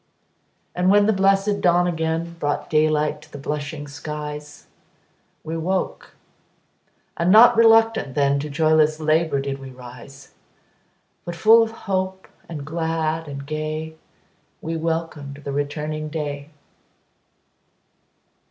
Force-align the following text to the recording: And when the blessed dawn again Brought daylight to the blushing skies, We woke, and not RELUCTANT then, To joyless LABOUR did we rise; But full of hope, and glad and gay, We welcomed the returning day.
And 0.73 0.89
when 0.89 1.05
the 1.05 1.13
blessed 1.13 1.61
dawn 1.61 1.85
again 1.85 2.33
Brought 2.39 2.71
daylight 2.71 3.21
to 3.21 3.31
the 3.31 3.37
blushing 3.37 3.87
skies, 3.87 4.65
We 5.43 5.55
woke, 5.55 6.15
and 7.17 7.29
not 7.31 7.55
RELUCTANT 7.55 8.15
then, 8.15 8.39
To 8.39 8.49
joyless 8.49 8.99
LABOUR 8.99 9.41
did 9.41 9.59
we 9.59 9.69
rise; 9.69 10.33
But 11.23 11.35
full 11.35 11.61
of 11.61 11.69
hope, 11.85 12.27
and 12.49 12.65
glad 12.65 13.27
and 13.27 13.45
gay, 13.45 13.93
We 14.59 14.75
welcomed 14.75 15.41
the 15.43 15.51
returning 15.51 16.09
day. 16.09 16.49